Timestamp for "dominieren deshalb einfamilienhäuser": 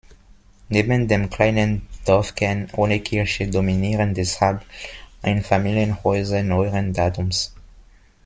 3.47-6.41